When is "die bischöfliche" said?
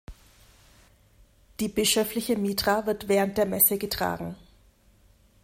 1.59-2.35